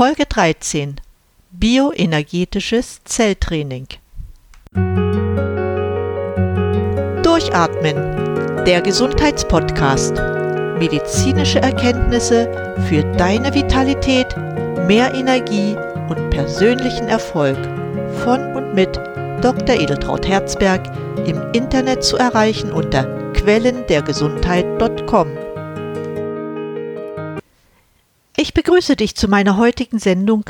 [0.00, 0.96] Folge 13
[1.50, 3.86] Bioenergetisches Zelltraining
[7.22, 10.14] Durchatmen, der Gesundheitspodcast.
[10.78, 12.48] Medizinische Erkenntnisse
[12.88, 14.34] für deine Vitalität,
[14.86, 15.76] mehr Energie
[16.08, 17.58] und persönlichen Erfolg
[18.24, 18.96] von und mit
[19.42, 19.78] Dr.
[19.78, 20.80] Edeltraut Herzberg
[21.26, 23.04] im Internet zu erreichen unter
[23.34, 25.39] quellendergesundheit.com.
[28.50, 30.42] Ich begrüße dich zu meiner heutigen Sendung,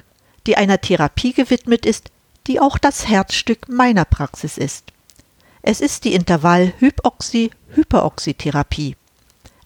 [0.47, 2.11] die einer Therapie gewidmet ist,
[2.47, 4.85] die auch das Herzstück meiner Praxis ist.
[5.61, 8.97] Es ist die Intervall-Hypoxie-Hyperoxie-Therapie.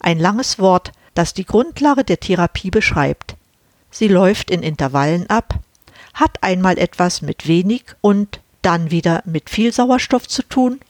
[0.01, 3.37] Ein langes Wort, das die Grundlage der Therapie beschreibt.
[3.93, 5.61] Sie läuft in Intervallen ab,
[6.13, 10.81] hat einmal etwas mit wenig und dann wieder mit viel Sauerstoff zu tun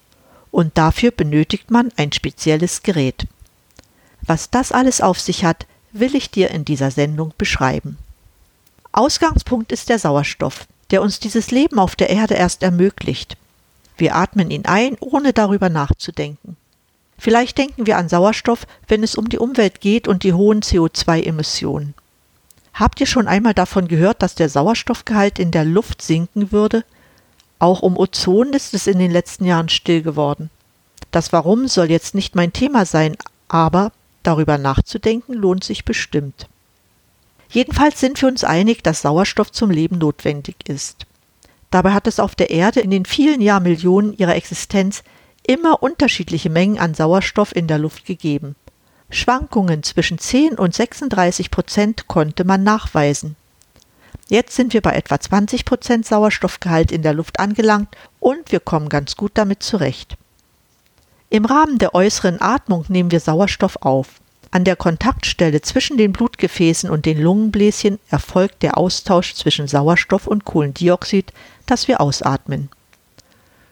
[0.50, 3.26] und dafür benötigt man ein spezielles Gerät.
[4.22, 7.96] Was das alles auf sich hat, will ich dir in dieser Sendung beschreiben.
[8.92, 13.36] Ausgangspunkt ist der Sauerstoff, der uns dieses Leben auf der Erde erst ermöglicht.
[13.96, 16.56] Wir atmen ihn ein, ohne darüber nachzudenken.
[17.16, 21.94] Vielleicht denken wir an Sauerstoff, wenn es um die Umwelt geht und die hohen CO2-Emissionen.
[22.74, 26.84] Habt ihr schon einmal davon gehört, dass der Sauerstoffgehalt in der Luft sinken würde?
[27.60, 30.50] Auch um Ozon ist es in den letzten Jahren still geworden.
[31.12, 33.92] Das Warum soll jetzt nicht mein Thema sein, aber
[34.24, 36.48] Darüber nachzudenken lohnt sich bestimmt.
[37.48, 41.06] Jedenfalls sind wir uns einig, dass Sauerstoff zum Leben notwendig ist.
[41.70, 45.04] Dabei hat es auf der Erde in den vielen Jahrmillionen ihrer Existenz
[45.46, 48.56] immer unterschiedliche Mengen an Sauerstoff in der Luft gegeben.
[49.10, 53.36] Schwankungen zwischen 10 und 36 Prozent konnte man nachweisen.
[54.28, 58.88] Jetzt sind wir bei etwa 20 Prozent Sauerstoffgehalt in der Luft angelangt und wir kommen
[58.88, 60.16] ganz gut damit zurecht.
[61.34, 64.20] Im Rahmen der äußeren Atmung nehmen wir Sauerstoff auf.
[64.52, 70.44] An der Kontaktstelle zwischen den Blutgefäßen und den Lungenbläschen erfolgt der Austausch zwischen Sauerstoff und
[70.44, 71.32] Kohlendioxid,
[71.66, 72.68] das wir ausatmen.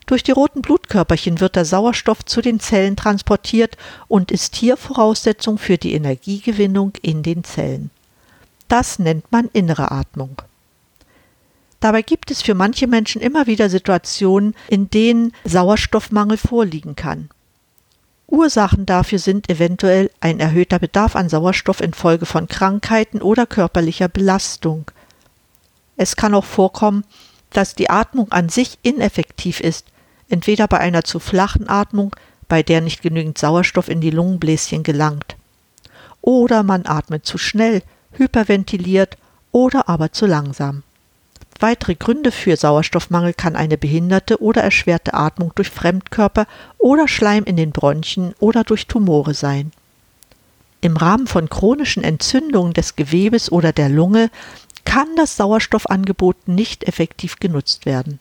[0.07, 3.77] Durch die roten Blutkörperchen wird der Sauerstoff zu den Zellen transportiert
[4.09, 7.91] und ist hier Voraussetzung für die Energiegewinnung in den Zellen.
[8.67, 10.43] Das nennt man innere Atmung.
[11.79, 17.29] Dabei gibt es für manche Menschen immer wieder Situationen, in denen Sauerstoffmangel vorliegen kann.
[18.33, 24.91] Ursachen dafür sind eventuell ein erhöhter Bedarf an Sauerstoff infolge von Krankheiten oder körperlicher Belastung.
[25.99, 27.05] Es kann auch vorkommen,
[27.51, 29.85] dass die Atmung an sich ineffektiv ist,
[30.31, 32.17] entweder bei einer zu flachen Atmung,
[32.49, 35.37] bei der nicht genügend Sauerstoff in die Lungenbläschen gelangt,
[36.23, 37.83] oder man atmet zu schnell,
[38.13, 39.19] hyperventiliert
[39.51, 40.85] oder aber zu langsam.
[41.61, 46.47] Weitere Gründe für Sauerstoffmangel kann eine behinderte oder erschwerte Atmung durch Fremdkörper
[46.79, 49.73] oder Schleim in den Bronchien oder durch Tumore sein.
[50.81, 54.31] Im Rahmen von chronischen Entzündungen des Gewebes oder der Lunge
[54.85, 58.19] kann das Sauerstoffangebot nicht effektiv genutzt werden.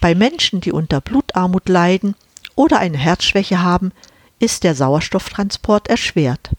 [0.00, 2.14] Bei Menschen, die unter Blutarmut leiden
[2.54, 3.92] oder eine Herzschwäche haben,
[4.38, 6.50] ist der Sauerstofftransport erschwert.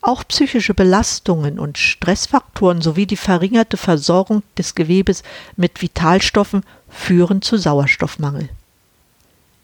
[0.00, 5.22] Auch psychische Belastungen und Stressfaktoren sowie die verringerte Versorgung des Gewebes
[5.56, 8.48] mit Vitalstoffen führen zu Sauerstoffmangel.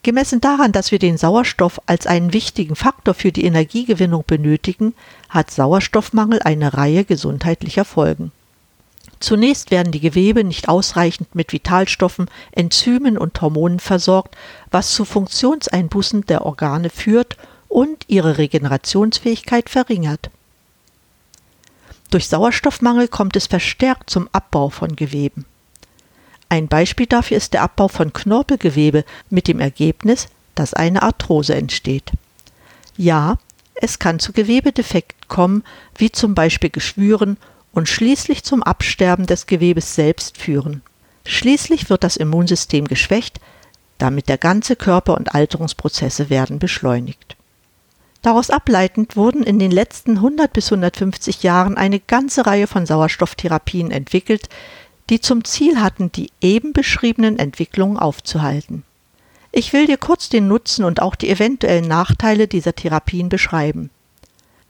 [0.03, 4.94] Gemessen daran, dass wir den Sauerstoff als einen wichtigen Faktor für die Energiegewinnung benötigen,
[5.31, 8.31] hat Sauerstoffmangel eine Reihe gesundheitlicher Folgen.
[9.21, 14.37] Zunächst werden die Gewebe nicht ausreichend mit Vitalstoffen, Enzymen und Hormonen versorgt,
[14.71, 17.39] was zu Funktionseinbußen der Organe führt
[17.75, 20.31] und ihre Regenerationsfähigkeit verringert.
[22.12, 25.45] Durch Sauerstoffmangel kommt es verstärkt zum Abbau von Geweben.
[26.49, 32.12] Ein Beispiel dafür ist der Abbau von Knorpelgewebe mit dem Ergebnis, dass eine Arthrose entsteht.
[32.97, 33.39] Ja,
[33.75, 35.65] es kann zu Gewebedefekten kommen,
[35.97, 37.39] wie zum Beispiel Geschwüren
[37.73, 40.83] und schließlich zum Absterben des Gewebes selbst führen.
[41.27, 43.41] Schließlich wird das Immunsystem geschwächt,
[43.99, 47.35] damit der ganze Körper und Alterungsprozesse werden beschleunigt.
[48.25, 53.91] Daraus ableitend wurden in den letzten 100 bis 150 Jahren eine ganze Reihe von Sauerstofftherapien
[53.91, 54.49] entwickelt,
[55.11, 58.82] die zum Ziel hatten, die eben beschriebenen Entwicklungen aufzuhalten.
[59.53, 63.91] Ich will dir kurz den Nutzen und auch die eventuellen Nachteile dieser Therapien beschreiben.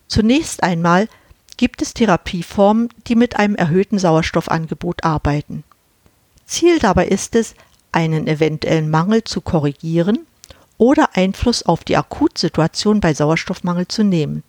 [0.09, 1.07] Zunächst einmal
[1.55, 5.63] gibt es Therapieformen, die mit einem erhöhten Sauerstoffangebot arbeiten.
[6.45, 7.55] Ziel dabei ist es,
[7.93, 10.27] einen eventuellen Mangel zu korrigieren
[10.77, 14.43] oder Einfluss auf die Akutsituation bei Sauerstoffmangel zu nehmen.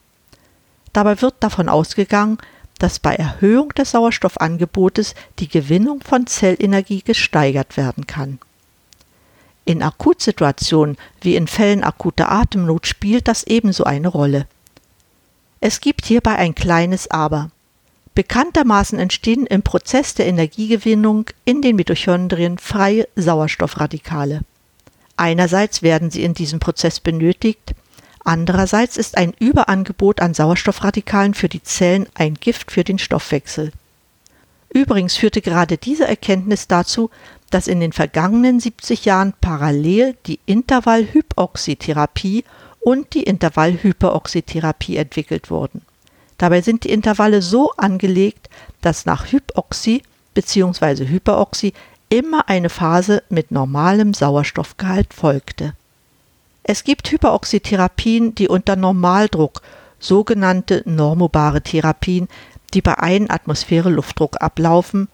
[0.93, 2.38] Dabei wird davon ausgegangen,
[2.78, 8.38] dass bei Erhöhung des Sauerstoffangebotes die Gewinnung von Zellenergie gesteigert werden kann.
[9.64, 14.46] In Akutsituationen wie in Fällen akuter Atemnot spielt das ebenso eine Rolle.
[15.61, 17.50] Es gibt hierbei ein kleines Aber.
[18.14, 24.43] Bekanntermaßen entstehen im Prozess der Energiegewinnung in den Mitochondrien freie Sauerstoffradikale.
[25.16, 27.74] Einerseits werden sie in diesem Prozess benötigt,
[28.24, 33.72] andererseits ist ein Überangebot an Sauerstoffradikalen für die Zellen ein Gift für den Stoffwechsel.
[34.68, 37.10] Übrigens führte gerade diese Erkenntnis dazu,
[37.50, 42.44] dass in den vergangenen 70 Jahren parallel die Intervallhypoxytherapie
[42.80, 45.82] und die Intervallhyperoxytherapie entwickelt wurden.
[46.38, 48.50] Dabei sind die Intervalle so angelegt,
[48.82, 50.02] dass nach Hypoxie
[50.34, 51.06] bzw.
[51.06, 51.72] Hyperoxie
[52.08, 55.75] immer eine Phase mit normalem Sauerstoffgehalt folgte.
[56.62, 59.62] Es gibt Hyperoxytherapien, die unter Normaldruck,
[59.99, 62.29] sogenannte normobare Therapien,
[62.75, 65.08] die bei 1 Atmosphäre Luftdruck ablaufen,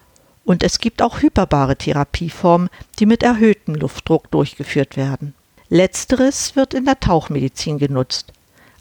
[0.45, 2.69] und es gibt auch hyperbare Therapieformen,
[2.99, 5.33] die mit erhöhtem Luftdruck durchgeführt werden.
[5.69, 8.33] Letzteres wird in der Tauchmedizin genutzt.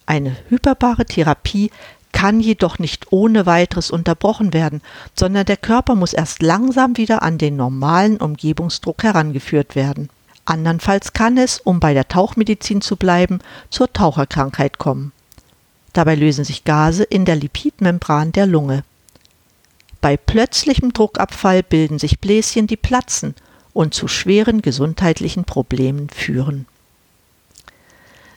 [0.04, 1.70] Eine hyperbare Therapie
[2.22, 4.80] kann jedoch nicht ohne weiteres unterbrochen werden,
[5.18, 10.08] sondern der Körper muss erst langsam wieder an den normalen Umgebungsdruck herangeführt werden.
[10.44, 13.40] Andernfalls kann es, um bei der Tauchmedizin zu bleiben,
[13.70, 15.10] zur Taucherkrankheit kommen.
[15.94, 18.84] Dabei lösen sich Gase in der Lipidmembran der Lunge.
[20.00, 23.34] Bei plötzlichem Druckabfall bilden sich Bläschen, die platzen
[23.72, 26.66] und zu schweren gesundheitlichen Problemen führen.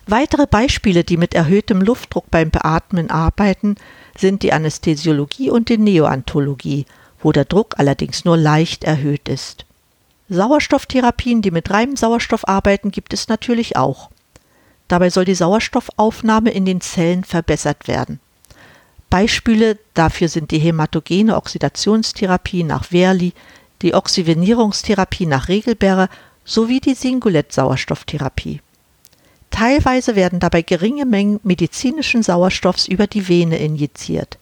[0.06, 3.74] Weitere Beispiele, die mit erhöhtem Luftdruck beim Beatmen arbeiten,
[4.16, 6.86] sind die Anästhesiologie und die Neoantologie,
[7.20, 9.66] wo der Druck allerdings nur leicht erhöht ist.
[10.28, 14.10] Sauerstofftherapien, die mit reinem Sauerstoff arbeiten, gibt es natürlich auch.
[14.86, 18.20] Dabei soll die Sauerstoffaufnahme in den Zellen verbessert werden.
[19.10, 23.32] Beispiele dafür sind die hämatogene Oxidationstherapie nach Werli,
[23.82, 26.08] die Oxygenierungstherapie nach Regelberger
[26.44, 28.60] sowie die Singulett-Sauerstofftherapie.
[29.56, 34.36] Teilweise werden dabei geringe Mengen medizinischen Sauerstoffs über die Vene injiziert.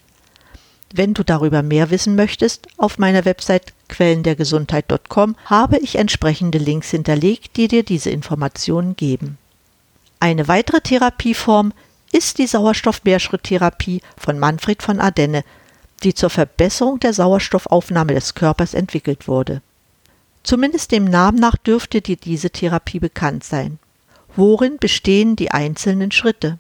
[0.92, 7.56] Wenn du darüber mehr wissen möchtest, auf meiner Website quellendergesundheit.com habe ich entsprechende Links hinterlegt,
[7.56, 9.38] die dir diese Informationen geben.
[10.18, 11.72] Eine weitere Therapieform
[12.10, 15.44] ist die Sauerstoffmehrschritttherapie von Manfred von Ardenne,
[16.02, 19.62] die zur Verbesserung der Sauerstoffaufnahme des Körpers entwickelt wurde.
[20.42, 23.78] Zumindest dem Namen nach dürfte dir diese Therapie bekannt sein.
[24.36, 26.58] Worin bestehen die einzelnen Schritte?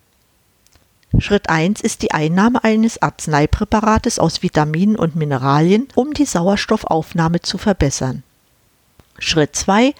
[1.18, 7.58] Schritt 1 ist die Einnahme eines Arzneipräparates aus Vitaminen und Mineralien, um die Sauerstoffaufnahme zu
[7.58, 8.22] verbessern.
[9.18, 9.94] Schritt 2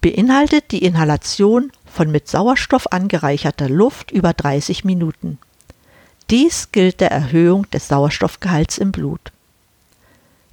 [0.00, 5.38] beinhaltet die Inhalation von mit Sauerstoff angereicherter Luft über 30 Minuten.
[6.30, 9.32] Dies gilt der Erhöhung des Sauerstoffgehalts im Blut.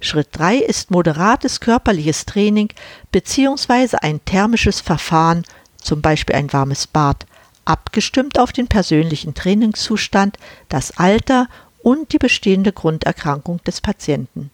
[0.00, 2.68] Schritt 3 ist moderates körperliches Training
[3.12, 3.96] bzw.
[4.00, 5.44] ein thermisches Verfahren
[5.82, 7.26] zum Beispiel ein warmes Bad,
[7.64, 10.36] abgestimmt auf den persönlichen Trainingszustand,
[10.68, 11.48] das Alter
[11.82, 14.50] und die bestehende Grunderkrankung des Patienten.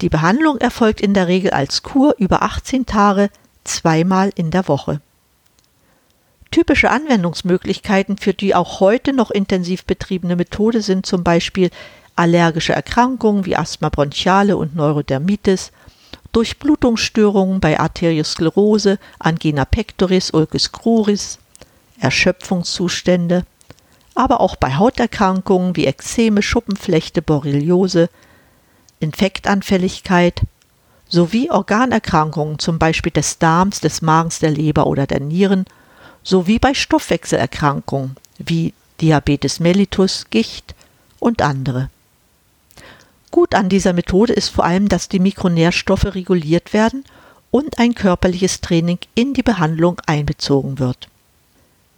[0.00, 3.30] Die Behandlung erfolgt in der Regel als Kur über 18 Tage,
[3.64, 5.00] zweimal in der Woche.
[6.50, 11.70] Typische Anwendungsmöglichkeiten für die auch heute noch intensiv betriebene Methode sind zum Beispiel
[12.14, 15.72] allergische Erkrankungen wie Asthma bronchiale und Neurodermitis,
[16.32, 21.38] Durchblutungsstörungen bei Arteriosklerose, Angina pectoris, Ulcus cruris,
[22.00, 23.44] Erschöpfungszustände,
[24.14, 28.08] aber auch bei Hauterkrankungen wie Ekzeme, Schuppenflechte, Borreliose,
[29.00, 30.42] Infektanfälligkeit
[31.08, 35.66] sowie Organerkrankungen, zum Beispiel des Darms, des Magens, der Leber oder der Nieren,
[36.22, 40.74] sowie bei Stoffwechselerkrankungen wie Diabetes mellitus, Gicht
[41.18, 41.90] und andere.
[43.32, 47.02] Gut an dieser Methode ist vor allem, dass die Mikronährstoffe reguliert werden
[47.50, 51.08] und ein körperliches Training in die Behandlung einbezogen wird.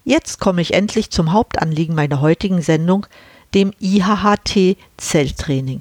[0.04, 3.06] Jetzt komme ich endlich zum Hauptanliegen meiner heutigen Sendung,
[3.52, 5.80] dem IHHT-Zelltraining.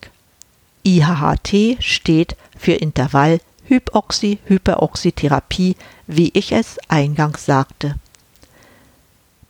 [0.84, 5.76] IHHT steht für Intervall Hypoxie Hyperoxytherapie,
[6.08, 7.98] wie ich es eingangs sagte.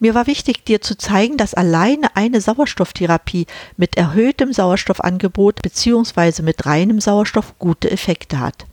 [0.03, 6.41] Mir war wichtig, dir zu zeigen, dass alleine eine Sauerstofftherapie mit erhöhtem Sauerstoffangebot bzw.
[6.41, 8.65] mit reinem Sauerstoff gute Effekte hat.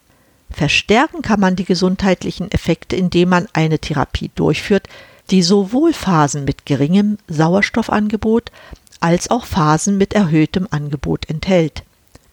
[0.51, 4.89] Verstärken kann man die gesundheitlichen Effekte, indem man eine Therapie durchführt,
[5.31, 8.51] die sowohl Phasen mit geringem Sauerstoffangebot
[8.99, 11.85] als auch Phasen mit erhöhtem Angebot enthält.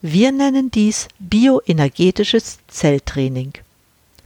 [0.01, 3.53] Wir nennen dies bioenergetisches Zelltraining.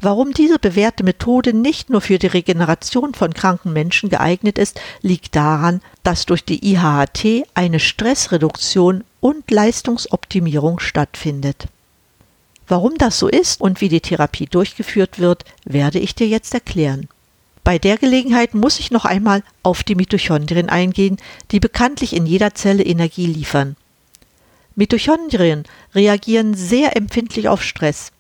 [0.03, 5.35] Warum diese bewährte Methode nicht nur für die Regeneration von kranken Menschen geeignet ist, liegt
[5.35, 11.67] daran, dass durch die IHHT eine Stressreduktion und Leistungsoptimierung stattfindet.
[12.67, 17.07] Warum das so ist und wie die Therapie durchgeführt wird, werde ich dir jetzt erklären.
[17.63, 21.17] Bei der Gelegenheit muss ich noch einmal auf die Mitochondrien eingehen,
[21.51, 23.75] die bekanntlich in jeder Zelle Energie liefern.
[24.75, 28.11] Mitochondrien reagieren sehr empfindlich auf Stress.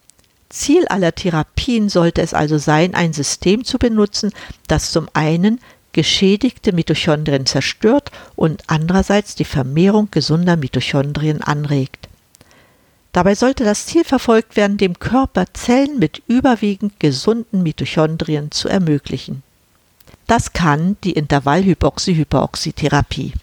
[0.51, 4.33] Ziel aller Therapien sollte es also sein, ein System zu benutzen,
[4.67, 5.61] das zum einen
[5.93, 12.09] geschädigte Mitochondrien zerstört und andererseits die Vermehrung gesunder Mitochondrien anregt.
[13.13, 19.43] Dabei sollte das Ziel verfolgt werden, dem Körper Zellen mit überwiegend gesunden Mitochondrien zu ermöglichen.
[20.27, 23.33] Das kann die Intervallhypoxie-Hyperoxytherapie.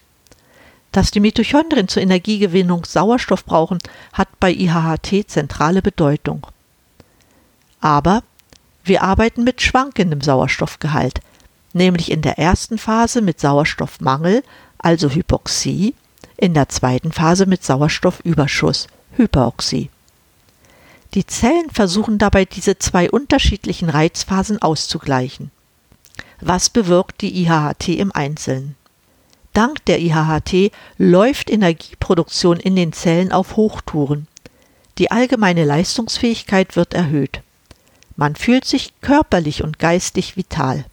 [0.91, 3.77] Dass die Mitochondrien zur Energiegewinnung Sauerstoff brauchen,
[4.15, 6.47] hat bei IHHT zentrale Bedeutung.
[7.81, 8.23] Aber
[8.85, 11.21] wir arbeiten mit schwankendem Sauerstoffgehalt,
[11.73, 14.43] nämlich in der ersten Phase mit Sauerstoffmangel,
[14.79, 15.95] also Hypoxie,
[16.37, 19.91] in der zweiten Phase mit Sauerstoffüberschuss, Hyperoxie.
[21.15, 25.51] Die Zellen versuchen dabei diese zwei unterschiedlichen Reizphasen auszugleichen.
[26.41, 28.77] Was bewirkt die IHHT im Einzelnen?
[29.53, 34.29] Dank der IHHT läuft Energieproduktion in den Zellen auf Hochtouren.
[34.99, 37.43] Die allgemeine Leistungsfähigkeit wird erhöht.
[38.19, 40.85] Man fühlt sich körperlich und geistig vital.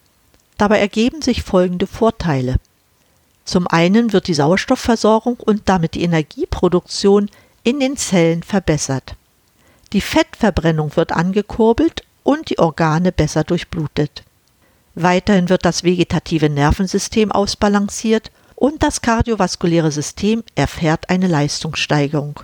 [0.59, 2.57] Dabei ergeben sich folgende Vorteile.
[3.45, 7.31] Zum einen wird die Sauerstoffversorgung und damit die Energieproduktion
[7.63, 9.15] in den Zellen verbessert.
[9.91, 14.21] Die Fettverbrennung wird angekurbelt und die Organe besser durchblutet.
[14.93, 22.41] Weiterhin wird das vegetative Nervensystem ausbalanciert und das kardiovaskuläre System erfährt eine Leistungssteigerung.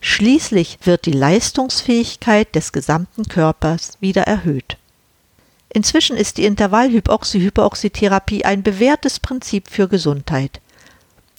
[0.00, 4.76] Schließlich wird die Leistungsfähigkeit des gesamten Körpers wieder erhöht.
[5.70, 10.60] Inzwischen ist die Intervallhypoxie-Hyperoxytherapie ein bewährtes Prinzip für Gesundheit.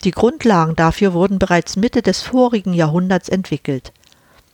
[0.04, 3.92] Die Grundlagen dafür wurden bereits Mitte des vorigen Jahrhunderts entwickelt.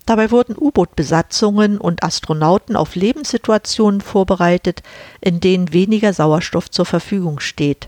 [0.06, 4.84] Dabei wurden U-Boot-Besatzungen und Astronauten auf Lebenssituationen vorbereitet,
[5.20, 7.88] in denen weniger Sauerstoff zur Verfügung steht.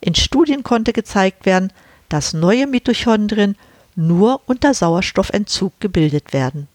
[0.00, 1.72] In Studien konnte gezeigt werden,
[2.08, 3.56] dass neue Mitochondrien
[3.96, 6.68] nur unter Sauerstoffentzug gebildet werden.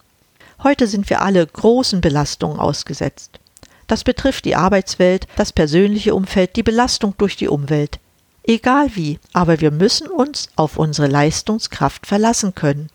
[0.64, 3.40] Heute sind wir alle großen Belastungen ausgesetzt.
[3.88, 8.00] Das betrifft die Arbeitswelt, das persönliche Umfeld, die Belastung durch die Umwelt.
[8.44, 12.90] Egal wie, aber wir müssen uns auf unsere Leistungskraft verlassen können.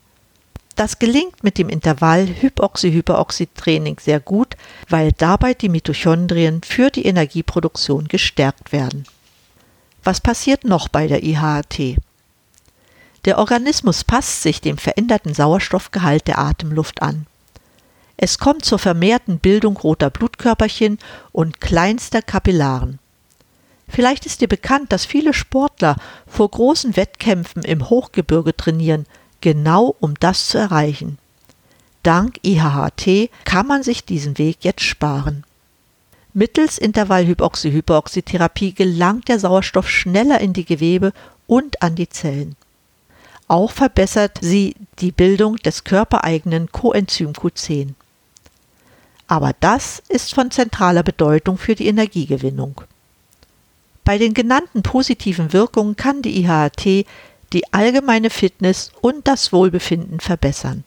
[0.75, 4.55] Das gelingt mit dem Intervall Hypoxy-Hyperoxy-Training sehr gut,
[4.89, 9.05] weil dabei die Mitochondrien für die Energieproduktion gestärkt werden.
[10.03, 11.97] Was passiert noch bei der IHAT?
[13.25, 17.27] Der Organismus passt sich dem veränderten Sauerstoffgehalt der Atemluft an.
[18.17, 20.97] Es kommt zur vermehrten Bildung roter Blutkörperchen
[21.31, 22.99] und kleinster Kapillaren.
[23.87, 25.95] Vielleicht ist dir bekannt, dass viele Sportler
[26.25, 29.05] vor großen Wettkämpfen im Hochgebirge trainieren,
[29.39, 31.19] genau um das zu erreichen.
[32.03, 35.45] Dank IHHT kann man sich diesen Weg jetzt sparen.
[36.33, 41.13] Mittels Intervallhypoxy-Hyperoxytherapie gelangt der Sauerstoff schneller in die Gewebe
[41.47, 42.55] und an die Zellen.
[43.47, 47.93] Auch verbessert sie die Bildung des körpereigenen Coenzym Q10
[49.27, 52.81] aber das ist von zentraler Bedeutung für die Energiegewinnung.
[54.03, 57.05] Bei den genannten positiven Wirkungen kann die IHAT
[57.53, 60.85] die allgemeine Fitness und das Wohlbefinden verbessern.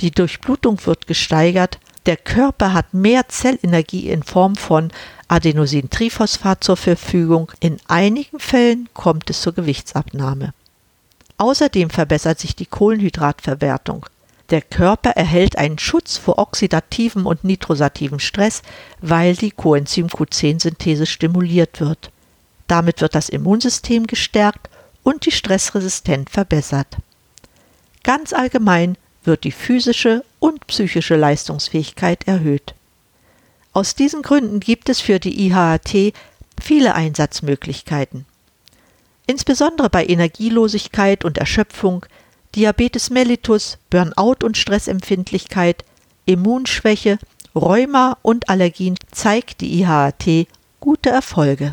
[0.00, 4.92] Die Durchblutung wird gesteigert, der Körper hat mehr Zellenergie in Form von
[5.26, 10.52] Adenosintriphosphat zur Verfügung, in einigen Fällen kommt es zur Gewichtsabnahme.
[11.38, 14.06] Außerdem verbessert sich die Kohlenhydratverwertung.
[14.50, 18.62] Der Körper erhält einen Schutz vor oxidativem und nitrosativem Stress,
[19.00, 22.10] weil die Coenzym Q10-Synthese stimuliert wird.
[22.68, 24.70] Damit wird das Immunsystem gestärkt
[25.02, 26.96] und die Stressresistenz verbessert.
[28.02, 32.74] Ganz allgemein wird die physische und psychische Leistungsfähigkeit erhöht.
[33.72, 36.14] Aus diesen Gründen gibt es für die IHAT
[36.60, 38.24] viele Einsatzmöglichkeiten.
[39.26, 42.06] Insbesondere bei Energielosigkeit und Erschöpfung
[42.54, 45.84] Diabetes mellitus, Burnout und Stressempfindlichkeit,
[46.24, 47.18] Immunschwäche,
[47.54, 50.46] Rheuma und Allergien zeigt die IHAT
[50.80, 51.72] gute Erfolge.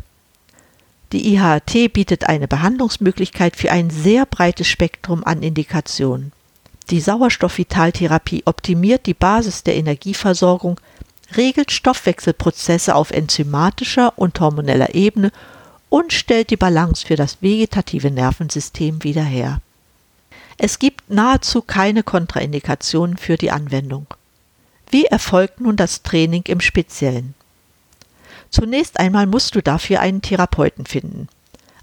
[1.13, 6.31] Die IHAT bietet eine Behandlungsmöglichkeit für ein sehr breites Spektrum an Indikationen.
[6.89, 10.79] Die Sauerstoffvitaltherapie optimiert die Basis der Energieversorgung,
[11.37, 15.31] regelt Stoffwechselprozesse auf enzymatischer und hormoneller Ebene
[15.93, 19.61] und stellt die Balance für das vegetative Nervensystem wieder her.
[20.57, 24.07] Es gibt nahezu keine Kontraindikationen für die Anwendung.
[24.89, 27.35] Wie erfolgt nun das Training im Speziellen?
[28.49, 31.27] Zunächst einmal musst du dafür einen Therapeuten finden.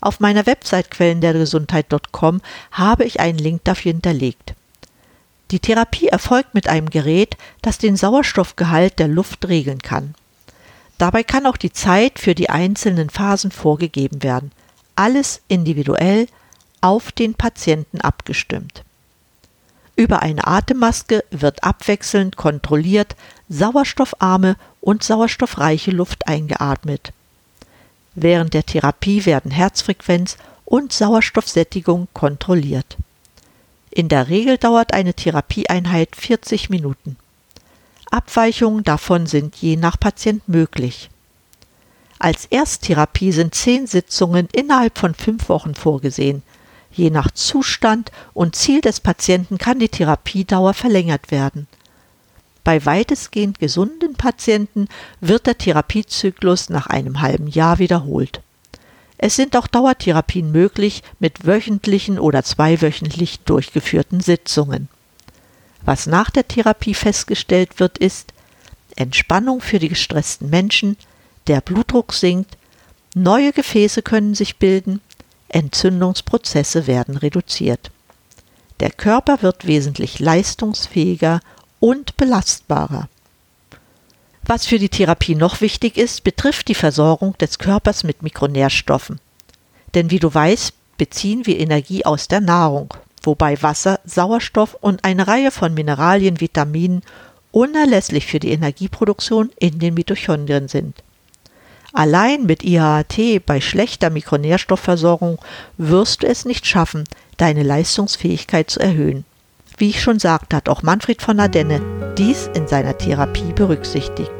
[0.00, 2.40] Auf meiner Website quellendergesundheit.com
[2.72, 4.54] habe ich einen Link dafür hinterlegt.
[5.52, 10.16] Die Therapie erfolgt mit einem Gerät, das den Sauerstoffgehalt der Luft regeln kann.
[11.00, 14.52] Dabei kann auch die Zeit für die einzelnen Phasen vorgegeben werden.
[14.96, 16.26] Alles individuell
[16.82, 18.84] auf den Patienten abgestimmt.
[19.96, 23.16] Über eine Atemmaske wird abwechselnd kontrolliert
[23.48, 27.14] sauerstoffarme und sauerstoffreiche Luft eingeatmet.
[28.14, 32.98] Während der Therapie werden Herzfrequenz und Sauerstoffsättigung kontrolliert.
[33.90, 37.16] In der Regel dauert eine Therapieeinheit 40 Minuten.
[38.10, 41.10] Abweichungen davon sind je nach Patient möglich.
[42.18, 46.42] Als Ersttherapie sind zehn Sitzungen innerhalb von fünf Wochen vorgesehen.
[46.92, 51.68] Je nach Zustand und Ziel des Patienten kann die Therapiedauer verlängert werden.
[52.64, 54.88] Bei weitestgehend gesunden Patienten
[55.20, 58.42] wird der Therapiezyklus nach einem halben Jahr wiederholt.
[59.16, 64.88] Es sind auch Dauertherapien möglich mit wöchentlichen oder zweiwöchentlich durchgeführten Sitzungen.
[65.82, 68.32] Was nach der Therapie festgestellt wird, ist
[68.96, 70.96] Entspannung für die gestressten Menschen,
[71.46, 72.56] der Blutdruck sinkt,
[73.14, 75.00] neue Gefäße können sich bilden,
[75.48, 77.90] Entzündungsprozesse werden reduziert.
[78.80, 81.40] Der Körper wird wesentlich leistungsfähiger
[81.80, 83.08] und belastbarer.
[84.42, 89.20] Was für die Therapie noch wichtig ist, betrifft die Versorgung des Körpers mit Mikronährstoffen.
[89.94, 95.26] Denn wie du weißt, beziehen wir Energie aus der Nahrung, wobei Wasser, Sauerstoff und eine
[95.26, 97.02] Reihe von Mineralien, Vitaminen
[97.52, 101.02] unerlässlich für die Energieproduktion in den Mitochondrien sind.
[101.92, 105.38] Allein mit IHAT bei schlechter Mikronährstoffversorgung
[105.76, 107.04] wirst du es nicht schaffen,
[107.36, 109.24] deine Leistungsfähigkeit zu erhöhen.
[109.76, 111.80] Wie ich schon sagte, hat auch Manfred von Ardenne
[112.16, 114.30] dies in seiner Therapie berücksichtigt.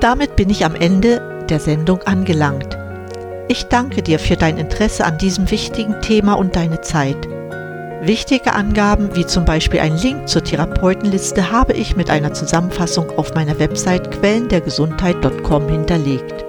[0.00, 2.76] Damit bin ich am Ende der Sendung angelangt.
[3.48, 7.28] Ich danke dir für dein Interesse an diesem wichtigen Thema und deine Zeit.
[8.02, 13.34] Wichtige Angaben wie zum Beispiel ein Link zur Therapeutenliste habe ich mit einer Zusammenfassung auf
[13.34, 16.44] meiner Website quellendergesundheit.com hinterlegt.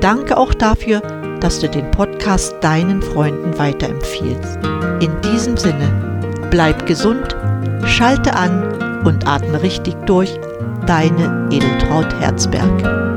[0.00, 1.00] Danke auch dafür,
[1.40, 4.58] dass du den Podcast deinen Freunden weiterempfiehlst.
[5.00, 6.12] In diesem Sinne,
[6.52, 7.34] Bleib gesund,
[7.86, 10.38] schalte an und atme richtig durch.
[10.86, 13.11] Deine Edeltraut Herzberg.